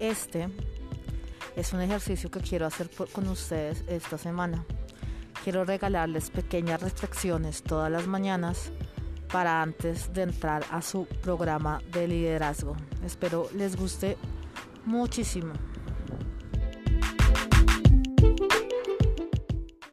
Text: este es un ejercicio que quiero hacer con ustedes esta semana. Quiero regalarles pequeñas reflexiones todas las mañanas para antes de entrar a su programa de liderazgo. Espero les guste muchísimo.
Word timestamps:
este 0.00 0.48
es 1.54 1.72
un 1.72 1.80
ejercicio 1.80 2.30
que 2.30 2.40
quiero 2.40 2.66
hacer 2.66 2.90
con 3.12 3.28
ustedes 3.28 3.84
esta 3.86 4.18
semana. 4.18 4.64
Quiero 5.44 5.64
regalarles 5.64 6.30
pequeñas 6.30 6.82
reflexiones 6.82 7.62
todas 7.62 7.90
las 7.90 8.06
mañanas 8.06 8.72
para 9.32 9.62
antes 9.62 10.12
de 10.12 10.22
entrar 10.22 10.64
a 10.70 10.82
su 10.82 11.06
programa 11.22 11.80
de 11.92 12.08
liderazgo. 12.08 12.76
Espero 13.04 13.48
les 13.54 13.76
guste 13.76 14.16
muchísimo. 14.84 15.52